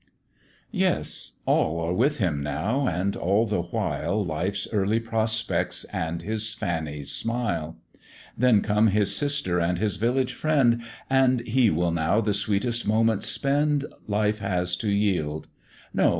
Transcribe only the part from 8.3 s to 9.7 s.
Then come his sister